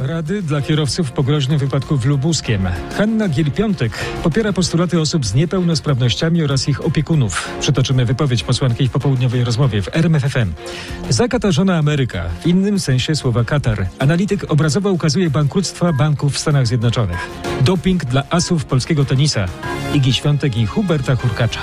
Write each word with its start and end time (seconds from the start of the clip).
Rady 0.00 0.42
dla 0.42 0.62
kierowców 0.62 1.12
po 1.12 1.22
groźnym 1.22 1.58
wypadku 1.58 1.96
w 1.96 2.06
Lubuskiem. 2.06 2.68
Hanna 2.96 3.28
Giel-Piątek 3.28 3.90
popiera 4.22 4.52
postulaty 4.52 5.00
osób 5.00 5.26
z 5.26 5.34
niepełnosprawnościami 5.34 6.42
oraz 6.42 6.68
ich 6.68 6.84
opiekunów. 6.86 7.48
Przytoczymy 7.60 8.04
wypowiedź 8.04 8.42
posłanki 8.42 8.88
w 8.88 8.90
popołudniowej 8.90 9.44
rozmowie 9.44 9.82
w 9.82 9.96
RMFFM. 9.96 10.52
Zakatarzona 11.08 11.78
Ameryka, 11.78 12.28
w 12.40 12.46
innym 12.46 12.78
sensie 12.78 13.14
słowa 13.14 13.44
Katar. 13.44 13.86
Analityk 13.98 14.52
obrazowo 14.52 14.90
ukazuje 14.90 15.30
bankructwa 15.30 15.92
banków 15.92 16.34
w 16.34 16.38
Stanach 16.38 16.66
Zjednoczonych. 16.66 17.30
Doping 17.60 18.04
dla 18.04 18.22
asów 18.30 18.64
polskiego 18.64 19.04
tenisa. 19.04 19.46
Igi 19.94 20.12
Świątek 20.12 20.56
i 20.56 20.66
Huberta 20.66 21.16
Hurkacza. 21.16 21.60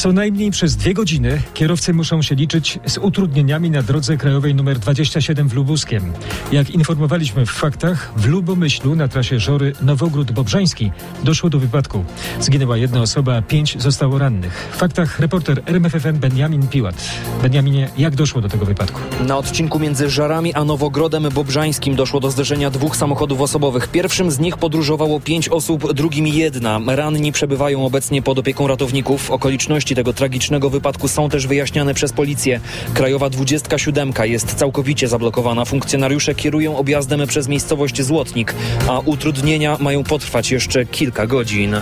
Co 0.00 0.12
najmniej 0.12 0.50
przez 0.50 0.76
dwie 0.76 0.94
godziny 0.94 1.42
kierowcy 1.54 1.94
muszą 1.94 2.22
się 2.22 2.34
liczyć 2.34 2.78
z 2.86 2.98
utrudnieniami 2.98 3.70
na 3.70 3.82
drodze 3.82 4.16
krajowej 4.16 4.52
nr 4.52 4.78
27 4.78 5.48
w 5.48 5.54
Lubuskiem. 5.54 6.12
Jak 6.52 6.70
informowaliśmy 6.70 7.46
w 7.46 7.50
faktach, 7.50 8.12
w 8.16 8.26
Lubomyślu 8.26 8.96
na 8.96 9.08
trasie 9.08 9.38
Żory 9.38 9.72
Nowogród-Bobrzański 9.82 10.90
doszło 11.24 11.50
do 11.50 11.58
wypadku. 11.58 12.04
Zginęła 12.40 12.76
jedna 12.76 13.00
osoba, 13.00 13.42
pięć 13.42 13.82
zostało 13.82 14.18
rannych. 14.18 14.68
W 14.72 14.76
faktach 14.76 15.20
reporter 15.20 15.62
RMFFM 15.66 16.18
Benjamin 16.18 16.68
Piłat. 16.68 17.10
Benjaminie, 17.42 17.88
jak 17.98 18.16
doszło 18.16 18.40
do 18.40 18.48
tego 18.48 18.64
wypadku? 18.64 19.00
Na 19.26 19.38
odcinku 19.38 19.78
między 19.78 20.10
Żarami 20.10 20.54
a 20.54 20.64
Nowogrodem 20.64 21.28
Bobrzańskim 21.34 21.96
doszło 21.96 22.20
do 22.20 22.30
zderzenia 22.30 22.70
dwóch 22.70 22.96
samochodów 22.96 23.40
osobowych. 23.40 23.88
Pierwszym 23.88 24.30
z 24.30 24.38
nich 24.38 24.56
podróżowało 24.56 25.20
pięć 25.20 25.48
osób, 25.48 25.92
drugim 25.92 26.26
jedna. 26.26 26.80
Ranni 26.86 27.32
przebywają 27.32 27.86
obecnie 27.86 28.22
pod 28.22 28.38
opieką 28.38 28.66
ratowników. 28.66 29.30
Okoliczności 29.30 29.89
tego 29.94 30.12
tragicznego 30.12 30.70
wypadku 30.70 31.08
są 31.08 31.28
też 31.28 31.46
wyjaśniane 31.46 31.94
przez 31.94 32.12
policję. 32.12 32.60
Krajowa 32.94 33.30
27 33.30 34.12
jest 34.22 34.54
całkowicie 34.54 35.08
zablokowana. 35.08 35.64
Funkcjonariusze 35.64 36.34
kierują 36.34 36.76
objazdem 36.76 37.26
przez 37.26 37.48
miejscowość 37.48 38.02
Złotnik, 38.02 38.54
a 38.88 38.98
utrudnienia 38.98 39.76
mają 39.80 40.04
potrwać 40.04 40.50
jeszcze 40.50 40.86
kilka 40.86 41.26
godzin. 41.26 41.76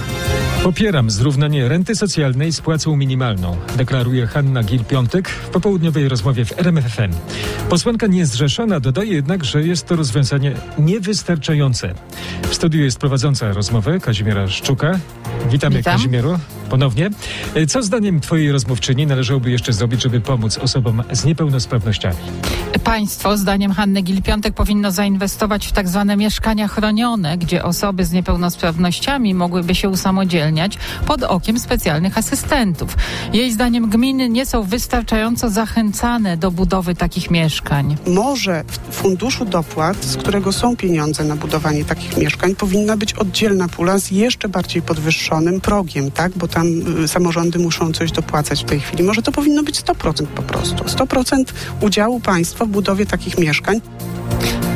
Popieram 0.63 1.11
zrównanie 1.11 1.69
renty 1.69 1.97
socjalnej 1.97 2.53
z 2.53 2.61
płacą 2.61 2.97
minimalną, 2.97 3.57
deklaruje 3.77 4.27
Hanna 4.27 4.63
Gil-Piątek 4.63 5.29
w 5.29 5.49
popołudniowej 5.49 6.09
rozmowie 6.09 6.45
w 6.45 6.59
RMFFM. 6.59 7.13
Posłanka 7.69 8.07
niezrzeszona 8.07 8.81
dodaje 8.81 9.13
jednak, 9.13 9.45
że 9.45 9.63
jest 9.63 9.87
to 9.87 9.97
rozwiązanie 9.97 10.55
niewystarczające. 10.79 11.95
W 12.51 12.55
studiu 12.55 12.81
jest 12.81 12.99
prowadząca 12.99 13.53
rozmowę 13.53 14.01
Kazimiera 14.01 14.49
Szczuka. 14.49 14.99
Witamy 15.51 15.77
Witam. 15.77 15.95
Kazimieru 15.95 16.39
ponownie. 16.69 17.11
Co 17.69 17.83
zdaniem 17.83 18.21
Twojej 18.21 18.53
rozmówczyni 18.53 19.07
należałoby 19.07 19.51
jeszcze 19.51 19.73
zrobić, 19.73 20.03
żeby 20.03 20.21
pomóc 20.21 20.59
osobom 20.59 21.03
z 21.13 21.25
niepełnosprawnościami? 21.25 22.17
Państwo, 22.85 23.37
zdaniem 23.37 23.73
Hanny 23.73 24.03
Gil-Piątek, 24.03 24.53
powinno 24.53 24.91
zainwestować 24.93 25.67
w 25.67 25.73
tak 25.73 25.89
zwane 25.89 26.17
mieszkania 26.17 26.69
chronione, 26.69 27.39
gdzie 27.39 27.65
osoby 27.65 28.05
z 28.05 28.13
niepełnosprawnościami 28.13 29.35
mogłyby 29.35 29.75
się 29.75 29.89
usamodzielniać 29.89 30.79
pod 31.07 31.23
okiem 31.23 31.59
specjalnych 31.59 32.19
asystentów. 32.19 32.97
Jej 33.33 33.53
zdaniem 33.53 33.91
gminy 33.91 34.29
nie 34.29 34.47
są 34.47 34.63
wystarczająco 34.63 35.51
zachęcane 35.51 36.37
do 36.37 36.51
budowy 36.51 36.95
takich 36.95 37.31
mieszkań. 37.31 37.97
Może 38.07 38.65
w 38.91 38.95
funduszu 38.95 39.45
dopłat, 39.45 40.05
z 40.05 40.17
którego 40.17 40.53
są 40.53 40.77
pieniądze 40.77 41.25
na 41.25 41.37
budowanie 41.37 41.85
takich 41.85 42.17
mieszkań, 42.17 42.55
powinna 42.55 42.97
być 42.97 43.13
oddzielna 43.13 43.69
pula 43.69 43.99
z 43.99 44.11
jeszcze 44.11 44.49
bardziej 44.49 44.83
podwyższonym 44.83 45.61
progiem, 45.61 46.11
tak? 46.11 46.33
Bo 46.37 46.49
tam 46.59 47.03
y, 47.05 47.09
samorządy 47.09 47.59
muszą 47.59 47.93
coś 47.93 48.13
dopłacać 48.13 48.63
w 48.63 48.65
tej 48.65 48.81
chwili. 48.81 49.03
Może 49.05 49.23
to 49.23 49.33
powinno 49.33 49.63
być 49.63 49.81
100% 49.81 50.27
po 50.27 50.43
prostu. 50.43 50.85
100% 50.85 51.45
udziału 51.81 52.21
państwa 52.21 52.65
w 52.65 52.69
budowie 52.69 53.07
takich 53.07 53.39
mieszkań. 53.39 53.81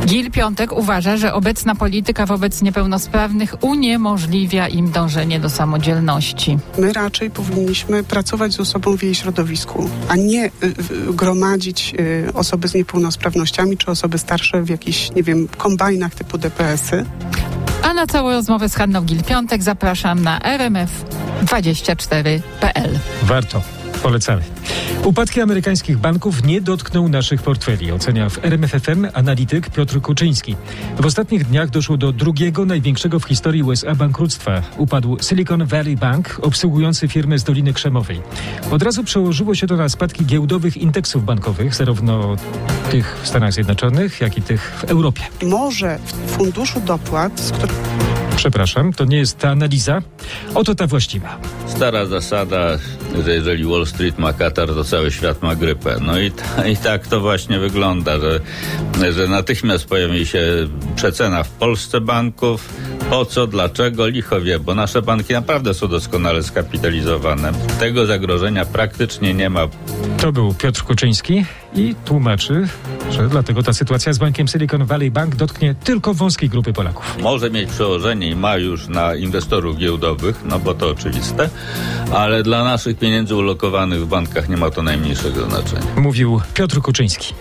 Gil 0.06 0.30
Piątek 0.30 0.72
uważa, 0.72 1.16
że 1.16 1.34
obecna 1.34 1.74
polityka 1.74 2.26
wobec 2.26 2.62
niepełnosprawnych 2.62 3.54
uniemożliwia 3.60 4.68
im 4.68 4.90
dążenie 4.90 5.40
do 5.40 5.50
samodzielności. 5.50 6.58
My 6.78 6.92
raczej 6.92 7.30
powinniśmy 7.30 8.04
pracować 8.04 8.52
z 8.52 8.60
osobą 8.60 8.96
w 8.96 9.02
jej 9.02 9.14
środowisku, 9.14 9.90
a 10.08 10.16
nie 10.16 10.46
y, 10.46 10.50
gromadzić 11.12 11.94
y, 12.00 12.32
osoby 12.34 12.68
z 12.68 12.74
niepełnosprawnościami 12.74 13.76
czy 13.76 13.90
osoby 13.90 14.18
starsze 14.18 14.62
w 14.62 14.68
jakichś, 14.68 15.10
nie 15.10 15.22
wiem, 15.22 15.48
kombajnach 15.58 16.14
typu 16.14 16.38
DPS-y. 16.38 17.04
A 17.82 17.94
na 17.94 18.06
całą 18.06 18.30
rozmowę 18.30 18.68
z 18.68 18.74
Hanną 18.74 19.00
Gil-Piątek 19.00 19.62
zapraszam 19.62 20.22
na 20.22 20.40
rmf24.pl. 21.42 22.98
Warto. 23.22 23.62
Polecamy. 24.02 24.42
Upadki 25.04 25.40
amerykańskich 25.40 25.98
banków 25.98 26.44
nie 26.44 26.60
dotkną 26.60 27.08
naszych 27.08 27.42
portfeli, 27.42 27.92
ocenia 27.92 28.28
w 28.28 28.44
RMFFM 28.44 29.06
analityk 29.14 29.70
Piotr 29.70 30.00
Kuczyński. 30.00 30.56
W 31.00 31.06
ostatnich 31.06 31.44
dniach 31.44 31.70
doszło 31.70 31.96
do 31.96 32.12
drugiego 32.12 32.64
największego 32.64 33.20
w 33.20 33.24
historii 33.24 33.62
USA 33.62 33.94
bankructwa. 33.94 34.62
Upadł 34.76 35.16
Silicon 35.22 35.66
Valley 35.66 35.96
Bank, 35.96 36.38
obsługujący 36.42 37.08
firmy 37.08 37.38
z 37.38 37.44
Doliny 37.44 37.72
Krzemowej. 37.72 38.20
Od 38.70 38.82
razu 38.82 39.04
przełożyło 39.04 39.54
się 39.54 39.66
to 39.66 39.76
na 39.76 39.88
spadki 39.88 40.26
giełdowych 40.26 40.76
indeksów 40.76 41.24
bankowych, 41.24 41.74
zarówno 41.74 42.36
tych 42.90 43.18
w 43.22 43.28
Stanach 43.28 43.52
Zjednoczonych, 43.52 44.20
jak 44.20 44.38
i 44.38 44.42
tych 44.42 44.72
w 44.78 44.84
Europie. 44.84 45.22
Może 45.42 45.98
w 46.26 46.30
funduszu 46.30 46.80
dopłat, 46.80 47.40
z 47.40 47.52
którego 47.52 48.11
Przepraszam, 48.36 48.92
to 48.92 49.04
nie 49.04 49.16
jest 49.16 49.38
ta 49.38 49.50
analiza. 49.50 50.02
Oto 50.54 50.74
ta 50.74 50.86
właściwa. 50.86 51.38
Stara 51.66 52.06
zasada, 52.06 52.78
że 53.24 53.34
jeżeli 53.34 53.64
Wall 53.64 53.86
Street 53.86 54.18
ma 54.18 54.32
katar, 54.32 54.68
to 54.68 54.84
cały 54.84 55.10
świat 55.10 55.42
ma 55.42 55.54
grypę. 55.54 55.96
No 56.00 56.18
i, 56.18 56.30
ta, 56.30 56.66
i 56.66 56.76
tak 56.76 57.06
to 57.06 57.20
właśnie 57.20 57.58
wygląda, 57.58 58.18
że, 58.20 58.40
że 59.12 59.28
natychmiast 59.28 59.86
pojawi 59.86 60.26
się 60.26 60.42
przecena 60.96 61.42
w 61.42 61.50
Polsce 61.50 62.00
banków. 62.00 62.68
Po 63.10 63.24
co, 63.24 63.46
dlaczego, 63.46 64.06
licho 64.06 64.40
wie, 64.40 64.58
bo 64.58 64.74
nasze 64.74 65.02
banki 65.02 65.32
naprawdę 65.32 65.74
są 65.74 65.88
doskonale 65.88 66.42
skapitalizowane. 66.42 67.52
Tego 67.80 68.06
zagrożenia 68.06 68.64
praktycznie 68.64 69.34
nie 69.34 69.50
ma. 69.50 69.68
To 70.18 70.32
był 70.32 70.54
Piotr 70.54 70.82
Kuczyński 70.82 71.44
i 71.74 71.94
tłumaczy, 72.04 72.68
dlatego 73.30 73.62
ta 73.62 73.72
sytuacja 73.72 74.12
z 74.12 74.18
bankiem 74.18 74.48
Silicon 74.48 74.84
Valley 74.84 75.10
Bank 75.10 75.36
dotknie 75.36 75.74
tylko 75.74 76.14
wąskiej 76.14 76.48
grupy 76.48 76.72
Polaków. 76.72 77.16
Może 77.22 77.50
mieć 77.50 77.70
przełożenie 77.70 78.30
i 78.30 78.36
ma 78.36 78.56
już 78.56 78.88
na 78.88 79.14
inwestorów 79.14 79.76
giełdowych, 79.76 80.40
no 80.44 80.58
bo 80.58 80.74
to 80.74 80.88
oczywiste, 80.90 81.50
ale 82.12 82.42
dla 82.42 82.64
naszych 82.64 82.98
pieniędzy 82.98 83.36
ulokowanych 83.36 84.00
w 84.00 84.06
bankach 84.06 84.48
nie 84.48 84.56
ma 84.56 84.70
to 84.70 84.82
najmniejszego 84.82 85.48
znaczenia. 85.48 85.86
Mówił 85.96 86.40
Piotr 86.54 86.80
Kuczyński. 86.80 87.34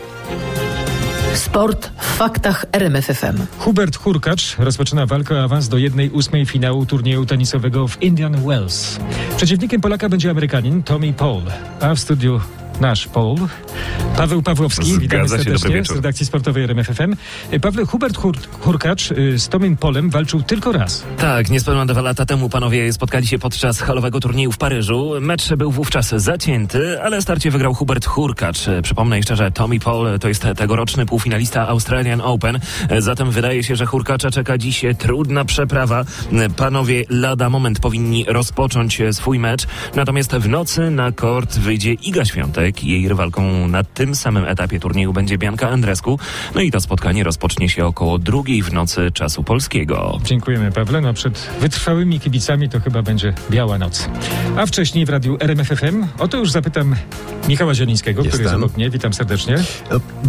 Sport 1.35 1.91
w 1.97 2.05
faktach 2.05 2.65
RMFFM. 2.71 3.37
Hubert 3.59 3.97
Hurkacz 3.97 4.57
rozpoczyna 4.57 5.05
walkę 5.05 5.35
o 5.35 5.43
awans 5.43 5.69
do 5.69 5.77
1-8 5.77 6.45
finału 6.45 6.85
turnieju 6.85 7.25
tenisowego 7.25 7.87
w 7.87 8.01
Indian 8.01 8.45
Wells. 8.45 8.99
Przeciwnikiem 9.37 9.81
Polaka 9.81 10.09
będzie 10.09 10.29
Amerykanin 10.29 10.83
Tommy 10.83 11.13
Paul, 11.13 11.41
a 11.79 11.95
w 11.95 11.99
studiu 11.99 12.41
nasz 12.81 13.07
Paul, 13.07 13.37
Paweł 14.17 14.41
Pawłowski, 14.41 14.99
witamy 14.99 15.23
się, 15.23 15.37
serdecznie 15.37 15.83
z 15.83 15.91
redakcji 15.91 16.25
sportowej 16.25 16.63
RMFFM. 16.63 17.15
Pawle, 17.61 17.85
Hubert 17.85 18.17
Hur 18.17 18.37
Hurkacz 18.59 19.11
y, 19.11 19.39
z 19.39 19.49
Tomym 19.49 19.77
Polem 19.77 20.09
walczył 20.09 20.43
tylko 20.43 20.71
raz. 20.71 21.03
Tak, 21.17 21.49
niespełna 21.49 21.85
dwa 21.85 22.01
lata 22.01 22.25
temu 22.25 22.49
panowie 22.49 22.93
spotkali 22.93 23.27
się 23.27 23.39
podczas 23.39 23.79
halowego 23.79 24.19
turnieju 24.19 24.51
w 24.51 24.57
Paryżu. 24.57 25.11
Mecz 25.21 25.53
był 25.53 25.71
wówczas 25.71 26.09
zacięty, 26.09 27.01
ale 27.01 27.21
starcie 27.21 27.51
wygrał 27.51 27.73
Hubert 27.73 28.05
Hurkacz. 28.05 28.65
Przypomnę 28.83 29.17
jeszcze, 29.17 29.35
że 29.35 29.51
Tommy 29.51 29.79
Paul 29.79 30.19
to 30.19 30.27
jest 30.27 30.47
tegoroczny 30.57 31.05
półfinalista 31.05 31.67
Australian 31.67 32.21
Open. 32.21 32.59
Zatem 32.99 33.31
wydaje 33.31 33.63
się, 33.63 33.75
że 33.75 33.85
Hurkacza 33.85 34.31
czeka 34.31 34.57
dziś 34.57 34.85
trudna 34.97 35.45
przeprawa. 35.45 36.05
Panowie 36.55 37.03
lada 37.09 37.49
moment 37.49 37.79
powinni 37.79 38.25
rozpocząć 38.27 39.01
swój 39.11 39.39
mecz. 39.39 39.67
Natomiast 39.95 40.35
w 40.35 40.49
nocy 40.49 40.91
na 40.91 41.11
kort 41.11 41.59
wyjdzie 41.59 41.93
Iga 41.93 42.25
Świątek. 42.25 42.70
Jej 42.83 43.09
rywalką 43.09 43.67
na 43.67 43.83
tym 43.83 44.15
samym 44.15 44.45
etapie 44.45 44.79
turnieju 44.79 45.13
będzie 45.13 45.37
Bianka 45.37 45.69
Andrescu. 45.69 46.19
No 46.55 46.61
i 46.61 46.71
to 46.71 46.81
spotkanie 46.81 47.23
rozpocznie 47.23 47.69
się 47.69 47.85
około 47.85 48.17
drugiej 48.17 48.63
w 48.63 48.73
nocy 48.73 49.11
czasu 49.13 49.43
polskiego. 49.43 50.19
Dziękujemy, 50.23 50.71
Pawle. 50.71 51.01
No 51.01 51.13
przed 51.13 51.49
wytrwałymi 51.59 52.19
kibicami 52.19 52.69
to 52.69 52.79
chyba 52.79 53.01
będzie 53.01 53.33
biała 53.51 53.77
noc. 53.77 54.09
A 54.57 54.65
wcześniej 54.65 55.05
w 55.05 55.09
radiu 55.09 55.37
RMFFM 55.39 56.05
o 56.19 56.27
to 56.27 56.37
już 56.37 56.51
zapytam 56.51 56.95
Michała 57.47 57.73
Zielińskiego, 57.73 58.21
który 58.21 58.29
jest 58.29 58.41
Jestem. 58.41 58.63
obok 58.63 58.77
mnie. 58.77 58.89
Witam 58.89 59.13
serdecznie. 59.13 59.55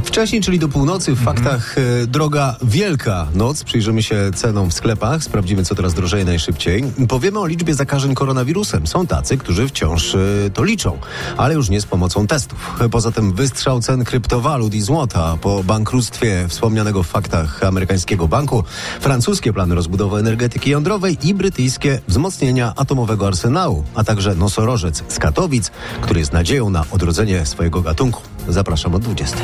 Wcześniej, 0.04 0.42
czyli 0.42 0.58
do 0.58 0.68
północy, 0.68 1.14
w 1.14 1.20
faktach 1.20 1.78
e, 1.78 2.06
droga 2.06 2.56
Wielka 2.62 3.28
Noc. 3.34 3.64
Przyjrzymy 3.64 4.02
się 4.02 4.16
cenom 4.34 4.70
w 4.70 4.74
sklepach, 4.74 5.24
sprawdzimy, 5.24 5.64
co 5.64 5.74
teraz 5.74 5.94
drożeje 5.94 6.24
najszybciej. 6.24 6.84
Powiemy 7.08 7.38
o 7.38 7.46
liczbie 7.46 7.74
zakażeń 7.74 8.14
koronawirusem. 8.14 8.86
Są 8.86 9.06
tacy, 9.06 9.38
którzy 9.38 9.68
wciąż 9.68 10.14
e, 10.14 10.18
to 10.54 10.64
liczą, 10.64 10.98
ale 11.36 11.54
już 11.54 11.68
nie 11.68 11.80
z 11.80 11.86
pomocą 11.86 12.21
testów. 12.26 12.76
Poza 12.90 13.12
tym 13.12 13.32
wystrzał 13.32 13.80
cen 13.80 14.04
kryptowalut 14.04 14.74
i 14.74 14.80
złota 14.80 15.36
po 15.40 15.64
bankructwie 15.64 16.48
wspomnianego 16.48 17.02
w 17.02 17.06
faktach 17.06 17.64
amerykańskiego 17.64 18.28
banku, 18.28 18.64
francuskie 19.00 19.52
plany 19.52 19.74
rozbudowy 19.74 20.18
energetyki 20.18 20.70
jądrowej 20.70 21.18
i 21.22 21.34
brytyjskie 21.34 22.00
wzmocnienia 22.08 22.72
atomowego 22.76 23.26
arsenału, 23.26 23.84
a 23.94 24.04
także 24.04 24.34
nosorożec 24.34 25.04
z 25.08 25.18
Katowic, 25.18 25.70
który 26.00 26.20
jest 26.20 26.32
nadzieją 26.32 26.70
na 26.70 26.84
odrodzenie 26.90 27.46
swojego 27.46 27.82
gatunku. 27.82 28.22
Zapraszam 28.48 28.94
od 28.94 29.02
20. 29.02 29.36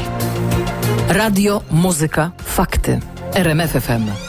Radio, 1.09 1.63
muzyka, 1.71 2.31
fakty. 2.45 3.01
RMFFM. 3.35 4.28